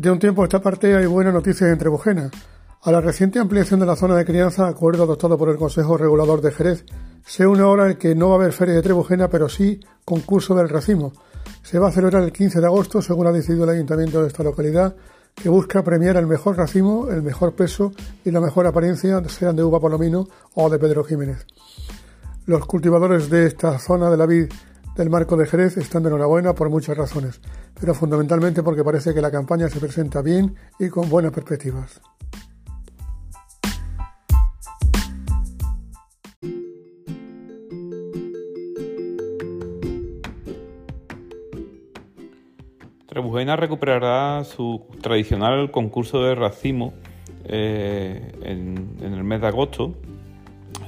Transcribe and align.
De 0.00 0.10
un 0.10 0.18
tiempo 0.18 0.40
a 0.40 0.46
esta 0.46 0.62
parte 0.62 0.96
hay 0.96 1.04
buenas 1.04 1.34
noticias 1.34 1.70
en 1.70 1.76
Trebujena. 1.76 2.30
A 2.80 2.90
la 2.90 3.02
reciente 3.02 3.38
ampliación 3.38 3.80
de 3.80 3.84
la 3.84 3.96
zona 3.96 4.16
de 4.16 4.24
crianza, 4.24 4.66
acuerdo 4.66 5.02
adoptado 5.02 5.36
por 5.36 5.50
el 5.50 5.58
Consejo 5.58 5.98
Regulador 5.98 6.40
de 6.40 6.52
Jerez, 6.52 6.86
se 7.22 7.46
une 7.46 7.60
ahora 7.60 7.86
el 7.86 7.98
que 7.98 8.14
no 8.14 8.30
va 8.30 8.36
a 8.36 8.38
haber 8.38 8.54
feria 8.54 8.76
de 8.76 8.80
Trebujena, 8.80 9.28
pero 9.28 9.50
sí 9.50 9.78
concurso 10.06 10.54
del 10.54 10.70
racimo. 10.70 11.12
Se 11.62 11.78
va 11.78 11.88
a 11.88 11.92
celebrar 11.92 12.22
el 12.22 12.32
15 12.32 12.60
de 12.60 12.66
agosto, 12.66 13.02
según 13.02 13.26
ha 13.26 13.30
decidido 13.32 13.64
el 13.64 13.76
ayuntamiento 13.76 14.22
de 14.22 14.28
esta 14.28 14.42
localidad, 14.42 14.96
que 15.34 15.50
busca 15.50 15.84
premiar 15.84 16.16
el 16.16 16.26
mejor 16.26 16.56
racimo, 16.56 17.10
el 17.10 17.22
mejor 17.22 17.52
peso 17.52 17.92
y 18.24 18.30
la 18.30 18.40
mejor 18.40 18.66
apariencia, 18.66 19.22
sean 19.28 19.54
de 19.54 19.64
uva 19.64 19.80
palomino 19.80 20.28
o 20.54 20.70
de 20.70 20.78
Pedro 20.78 21.04
Jiménez. 21.04 21.46
Los 22.46 22.64
cultivadores 22.64 23.28
de 23.28 23.44
esta 23.44 23.78
zona 23.78 24.08
de 24.08 24.16
la 24.16 24.24
vid 24.24 24.46
del 25.00 25.08
marco 25.08 25.34
de 25.34 25.46
Jerez 25.46 25.78
están 25.78 26.02
de 26.02 26.10
enhorabuena 26.10 26.54
por 26.54 26.68
muchas 26.68 26.94
razones, 26.94 27.40
pero 27.80 27.94
fundamentalmente 27.94 28.62
porque 28.62 28.84
parece 28.84 29.14
que 29.14 29.22
la 29.22 29.30
campaña 29.30 29.66
se 29.70 29.80
presenta 29.80 30.20
bien 30.20 30.56
y 30.78 30.90
con 30.90 31.08
buenas 31.08 31.32
perspectivas. 31.32 32.02
Trebujena 43.06 43.56
recuperará 43.56 44.44
su 44.44 44.84
tradicional 45.00 45.70
concurso 45.70 46.22
de 46.22 46.34
racimo 46.34 46.92
eh, 47.46 48.32
en, 48.42 48.98
el 49.00 49.24
mes 49.24 49.40
de 49.40 49.46
agosto, 49.46 49.94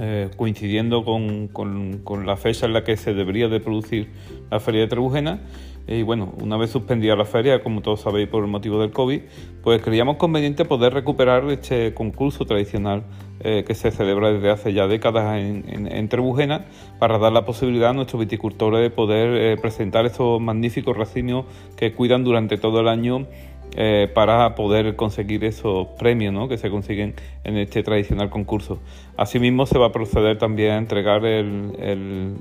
eh, 0.00 0.30
coincidiendo 0.36 1.04
con, 1.04 1.48
con, 1.48 2.26
la 2.26 2.36
fecha 2.36 2.66
en 2.66 2.72
la 2.72 2.84
que 2.84 2.96
se 2.96 3.14
debería 3.14 3.48
de 3.48 3.60
producir 3.60 4.08
la 4.50 4.60
feria 4.60 4.82
de 4.82 4.88
Trebujena 4.88 5.40
y 5.86 6.02
bueno, 6.02 6.32
una 6.40 6.56
vez 6.56 6.70
suspendida 6.70 7.16
la 7.16 7.24
feria, 7.24 7.62
como 7.62 7.82
todos 7.82 8.02
sabéis 8.02 8.28
por 8.28 8.44
el 8.44 8.50
motivo 8.50 8.80
del 8.80 8.92
COVID, 8.92 9.20
pues 9.64 9.82
creíamos 9.82 10.16
conveniente 10.16 10.64
poder 10.64 10.94
recuperar 10.94 11.44
este 11.50 11.92
concurso 11.92 12.44
tradicional 12.44 13.02
eh, 13.40 13.64
que 13.66 13.74
se 13.74 13.90
celebra 13.90 14.32
desde 14.32 14.50
hace 14.50 14.72
ya 14.72 14.86
décadas 14.86 15.38
en, 15.40 15.88
en, 15.90 16.08
Trebujena 16.08 16.66
para 17.00 17.18
dar 17.18 17.32
la 17.32 17.44
posibilidad 17.44 17.90
a 17.90 17.92
nuestros 17.94 18.20
viticultores 18.20 18.80
de 18.80 18.90
poder 18.90 19.36
eh, 19.36 19.56
presentar 19.60 20.06
estos 20.06 20.40
magníficos 20.40 20.96
racimios 20.96 21.46
que 21.76 21.92
cuidan 21.94 22.22
durante 22.22 22.58
todo 22.58 22.80
el 22.80 22.86
año 22.86 23.26
eh, 23.74 24.10
para 24.12 24.54
poder 24.54 24.96
conseguir 24.96 25.44
esos 25.44 25.86
premios 25.98 26.48
que 26.48 26.58
se 26.58 26.70
consiguen 26.70 27.14
en 27.44 27.56
este 27.56 27.82
tradicional 27.82 28.30
concurso. 28.30 28.80
Asimismo, 29.16 29.66
se 29.66 29.78
va 29.78 29.86
a 29.86 29.92
proceder 29.92 30.38
también 30.38 30.72
a 30.72 30.76
entregar 30.78 31.24
el, 31.24 31.72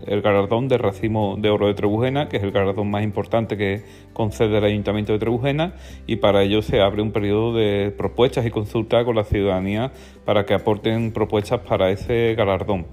el, 0.05 0.21
galardón 0.21 0.67
de 0.67 0.77
racimo 0.77 1.37
de 1.37 1.49
oro 1.49 1.67
de 1.67 1.73
Trebujena, 1.73 2.27
que 2.27 2.37
es 2.37 2.43
el 2.43 2.51
galardón 2.51 2.91
más 2.91 3.03
importante 3.03 3.57
que 3.57 3.83
concede 4.13 4.57
el 4.57 4.63
Ayuntamiento 4.63 5.13
de 5.13 5.19
Trebujena, 5.19 5.73
y 6.05 6.17
para 6.17 6.43
ello 6.43 6.61
se 6.61 6.81
abre 6.81 7.01
un 7.01 7.11
periodo 7.11 7.53
de 7.53 7.93
propuestas 7.97 8.45
y 8.45 8.51
consultas 8.51 9.05
con 9.05 9.15
la 9.15 9.23
ciudadanía 9.23 9.91
para 10.25 10.45
que 10.45 10.53
aporten 10.53 11.11
propuestas 11.11 11.61
para 11.61 11.91
ese 11.91 12.35
galardón. 12.35 12.87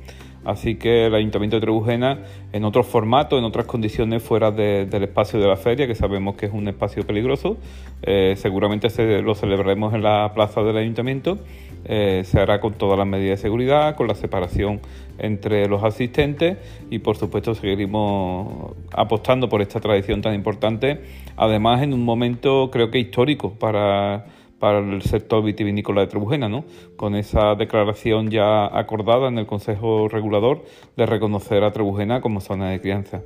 Así 0.49 0.77
que 0.77 1.05
el 1.05 1.15
Ayuntamiento 1.15 1.57
de 1.57 1.61
Trebujena, 1.61 2.21
en 2.55 2.65
otro 2.65 2.83
formato, 2.83 3.37
en 3.37 3.45
otras 3.45 3.67
condiciones 3.67 4.23
fuera 4.23 4.51
del 4.51 5.03
espacio 5.03 5.39
de 5.39 5.47
la 5.47 5.57
feria, 5.57 5.87
que 5.87 5.95
sabemos 5.95 6.37
que 6.37 6.47
es 6.47 6.53
un 6.55 6.67
espacio 6.69 7.07
peligroso, 7.07 7.59
eh, 8.03 8.33
seguramente 8.39 8.89
se, 8.89 9.21
lo 9.21 9.35
celebraremos 9.35 9.93
en 9.93 10.03
la 10.03 10.33
plaza 10.33 10.63
del 10.63 10.79
Ayuntamiento. 10.79 11.39
Eh, 11.85 12.23
se 12.25 12.41
hará 12.41 12.61
con 12.61 12.73
todas 12.73 12.97
las 12.97 13.07
medidas 13.07 13.39
de 13.39 13.43
seguridad, 13.43 13.95
con 13.95 14.09
la 14.09 14.15
separación 14.15 14.81
entre 15.19 15.69
los 15.69 15.85
asistentes 15.85 16.57
y 16.91 17.01
por 17.01 17.17
supuesto 17.17 17.55
seguiremos 17.55 18.73
apostando 18.93 19.51
por 19.51 19.61
esta 19.61 19.81
tradición 19.81 20.23
tan 20.23 20.35
importante, 20.35 21.01
además 21.37 21.83
en 21.83 21.93
un 21.93 22.05
momento 22.05 22.71
creo 22.73 22.91
que 22.91 22.99
histórico 22.99 23.53
para 23.53 24.27
para 24.59 24.79
el 24.79 25.03
sector 25.03 25.43
vitivinícola 25.45 26.03
de 26.03 26.07
Trebujena, 26.09 26.49
¿no? 26.49 26.65
con 26.97 27.15
esa 27.15 27.55
declaración 27.55 28.31
ya 28.31 28.67
acordada 28.67 29.29
en 29.29 29.39
el 29.39 29.47
Consejo 29.47 30.09
Regulador 30.09 30.65
de 30.97 31.07
reconocer 31.07 31.65
a 31.65 31.73
Trebujena 31.73 32.21
como 32.21 32.41
zona 32.41 32.71
de 32.71 32.81
crianza. 32.81 33.23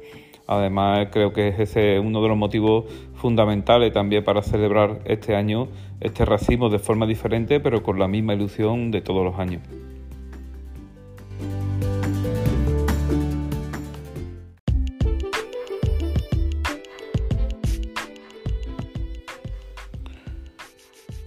Además, 0.47 1.09
creo 1.12 1.32
que 1.32 1.48
es 1.48 1.59
ese 1.60 1.98
uno 1.98 2.20
de 2.22 2.28
los 2.28 2.37
motivos 2.37 2.84
fundamentales 3.15 3.93
también 3.93 4.25
para 4.25 4.43
celebrar 4.43 5.00
este 5.04 5.37
año 5.37 5.69
este 6.00 6.25
racimo 6.25 6.69
de 6.69 6.81
forma 6.81 7.06
diferente, 7.06 7.60
pero 7.60 7.82
con 7.82 7.99
la 7.99 8.09
misma 8.09 8.34
ilusión 8.34 8.91
de 8.91 9.00
todos 9.00 9.25
los 9.25 9.38
años. 9.38 9.62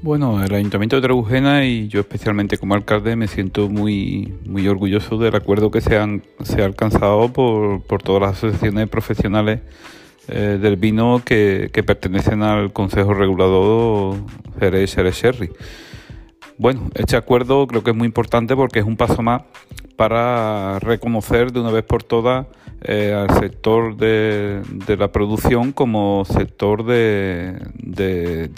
Bueno, 0.06 0.44
el 0.44 0.54
Ayuntamiento 0.54 0.98
de 0.98 1.02
Trebujena 1.02 1.66
y 1.66 1.88
yo 1.88 2.02
especialmente 2.02 2.60
como 2.60 2.76
alcalde 2.76 3.16
me 3.16 3.28
siento 3.28 3.70
muy, 3.70 4.36
muy 4.46 4.68
orgulloso 4.68 5.18
del 5.18 5.34
acuerdo 5.34 5.72
que 5.72 5.82
se, 5.82 5.98
han, 5.98 6.22
se 6.44 6.62
ha 6.62 6.66
alcanzado 6.66 7.34
por, 7.34 7.82
por 7.82 8.04
todas 8.04 8.22
las 8.22 8.38
asociaciones 8.38 8.88
profesionales 8.88 9.62
eh, 10.28 10.60
del 10.62 10.76
vino 10.76 11.24
que, 11.26 11.72
que, 11.74 11.82
pertenecen 11.82 12.44
al 12.44 12.72
Consejo 12.72 13.16
Regulador 13.16 14.18
Jerez 14.60 14.94
Jerez 14.94 15.16
Sherry. 15.16 15.50
Bueno, 16.60 16.92
este 16.94 17.18
acuerdo 17.18 17.66
creo 17.66 17.84
que 17.84 17.90
es 17.90 17.98
muy 17.98 18.06
importante 18.06 18.56
porque 18.56 18.78
es 18.78 18.86
un 18.86 18.98
paso 18.98 19.24
más 19.24 19.42
para 19.96 20.80
reconocer 20.80 21.52
de 21.52 21.60
una 21.60 21.72
vez 21.72 21.84
por 21.84 22.04
todas 22.04 22.48
eh, 22.88 23.14
al 23.14 23.40
sector 23.40 23.98
de, 23.98 24.62
la 24.96 25.12
producción 25.12 25.72
como 25.72 26.24
sector 26.26 26.86
de, 26.86 27.58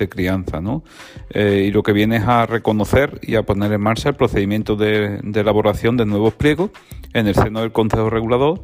crianza. 0.09 0.59
¿no? 0.59 0.83
Eh, 1.29 1.65
y 1.67 1.71
lo 1.71 1.83
que 1.83 1.93
viene 1.93 2.17
es 2.17 2.23
a 2.23 2.45
reconocer 2.45 3.19
y 3.21 3.35
a 3.35 3.43
poner 3.43 3.71
en 3.71 3.81
marcha 3.81 4.09
el 4.09 4.15
procedimiento 4.15 4.75
de, 4.75 5.21
elaboración 5.33 5.95
de 5.95 6.05
nuevos 6.05 6.33
pliegos 6.33 6.71
en 7.13 7.27
el 7.27 7.35
seno 7.35 7.61
del 7.61 7.71
Consejo 7.71 8.09
Regulador 8.09 8.61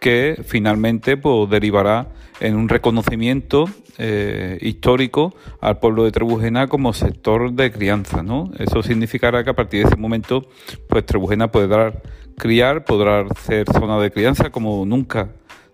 que 0.00 0.42
finalmente 0.44 1.16
pues, 1.16 1.48
derivará 1.50 2.08
en 2.40 2.56
un 2.56 2.68
reconocimiento 2.68 3.66
eh, 3.98 4.58
histórico 4.62 5.34
al 5.60 5.78
pueblo 5.78 6.04
de 6.04 6.10
Trebujena 6.10 6.66
como 6.68 6.92
sector 6.92 7.52
de 7.52 7.70
crianza. 7.70 8.22
¿no? 8.22 8.50
Eso 8.58 8.82
significará 8.82 9.44
que 9.44 9.50
a 9.50 9.54
partir 9.54 9.82
de 9.82 9.88
ese 9.88 9.96
momento 9.96 10.48
pues 10.88 11.04
Trebujena 11.04 11.52
podrá 11.52 11.92
criar, 12.36 12.84
podrá 12.84 13.26
ser 13.42 13.70
zona 13.70 13.98
de 14.00 14.10
crianza 14.10 14.50
como 14.50 14.84
nunca 14.86 15.28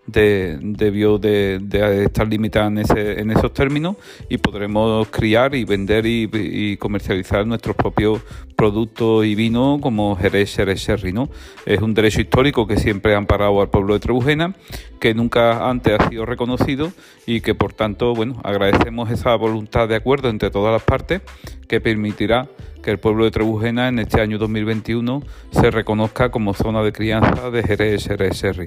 de, 0.06 0.59
debió 0.61 1.19
de, 1.19 1.61
estar 2.05 2.28
limitada 2.28 2.69
en, 2.69 2.78
ese, 2.78 3.21
en 3.21 3.31
esos 3.31 3.53
términos 3.53 3.97
y 4.28 4.39
podremos 4.39 5.09
criar 5.09 5.55
y 5.55 5.65
vender 5.65 6.06
y, 6.06 6.77
comercializar 6.78 7.47
nuestros 7.47 7.77
propios 7.77 8.21
productos 8.55 9.25
y 9.25 9.34
vino 9.34 9.78
como 9.81 10.17
Jerez, 10.17 10.55
Jerez, 10.55 10.81
Sherry. 10.81 11.12
¿no? 11.12 11.28
Es 11.65 11.81
un 11.81 11.94
derecho 11.94 12.21
histórico 12.21 12.67
que 12.67 12.77
siempre 12.77 13.15
ha 13.15 13.19
amparado 13.19 13.61
al 13.61 13.69
pueblo 13.69 13.94
de 13.94 14.00
Trebujena, 14.00 14.55
que 15.00 15.15
nunca 15.15 15.69
antes 15.69 15.99
ha 15.99 16.09
sido 16.09 16.27
reconocido 16.27 16.93
y 17.27 17.41
que 17.41 17.55
por 17.55 17.73
tanto 17.73 18.15
bueno, 18.15 18.41
agradecemos 18.44 19.11
esa 19.11 19.34
voluntad 19.37 19.88
de 19.88 19.97
acuerdo 19.97 20.28
entre 20.28 20.50
todas 20.50 20.73
las 20.73 20.83
partes 20.83 21.23
que 21.69 21.81
permitirá 21.81 22.49
que 22.86 22.92
el 22.92 23.00
pueblo 23.00 23.24
de 23.24 23.32
Trebujena 23.32 23.88
en 23.88 23.98
este 23.98 24.20
año 24.20 24.38
2021 24.38 25.20
se 25.50 25.72
reconozca 25.72 26.30
como 26.30 26.54
zona 26.54 26.84
de 26.84 26.92
crianza 26.92 27.50
de 27.50 27.64
Jerez, 27.64 28.06
Sherry. 28.06 28.66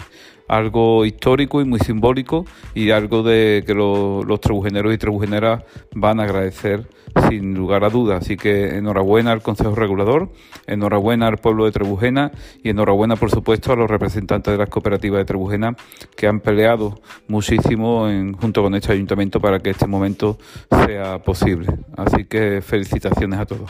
Algo 0.50 1.06
histórico 1.06 1.62
y 1.62 1.66
muy 1.66 1.80
simbólico 1.80 2.46
y 2.76 2.92
algo 2.92 3.24
de 3.24 3.64
que 3.66 3.74
los 3.74 4.42
trebujeneros 4.42 4.94
y 4.94 4.98
trebujeneras 4.98 5.64
van 5.96 6.20
a 6.20 6.24
agradecer 6.24 6.86
sin 7.30 7.54
lugar 7.54 7.86
a 7.86 7.90
dudas. 7.90 8.26
Así 8.26 8.36
que 8.36 8.76
enhorabuena 8.78 9.32
al 9.32 9.42
Consejo 9.42 9.74
Regulador, 9.74 10.34
enhorabuena 10.68 11.28
al 11.28 11.38
pueblo 11.38 11.64
de 11.64 11.72
Trebujena 11.72 12.32
y 12.62 12.72
enhorabuena, 12.72 13.16
por 13.16 13.32
supuesto, 13.32 13.72
a 13.72 13.78
los 13.78 13.90
representantes 13.90 14.52
de 14.52 14.58
las 14.58 14.68
cooperativas 14.68 15.20
de 15.20 15.26
Trebujena 15.26 15.78
que 16.18 16.28
han 16.28 16.42
peleado 16.42 17.00
muchísimo 17.30 18.10
en, 18.10 18.34
junto 18.34 18.64
con 18.64 18.76
este 18.76 18.92
ayuntamiento 18.92 19.40
para 19.40 19.60
que 19.60 19.70
este 19.70 19.88
momento 19.88 20.38
sea 20.70 21.20
posible. 21.20 21.68
Así 21.96 22.26
que 22.26 22.62
felicitaciones 22.62 23.40
a 23.40 23.46
todos. 23.46 23.70